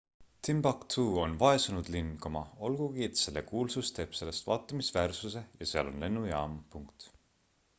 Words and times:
timbuktu 0.47 1.03
on 1.23 1.33
vaesunud 1.41 1.91
linn 1.95 2.07
olgugi 2.69 3.05
et 3.07 3.21
selle 3.25 3.43
kuulsus 3.51 3.91
teeb 3.99 4.17
sellest 4.21 4.49
vaatamisväärsuse 4.53 5.45
ja 5.63 5.69
seal 5.73 5.93
on 5.93 6.01
lennujaam 6.07 6.57